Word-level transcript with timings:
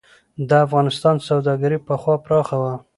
د 0.49 0.51
افغانستان 0.65 1.15
سوداګري 1.27 1.77
پخوا 1.87 2.15
پراخه 2.25 2.57
وه. 2.61 2.73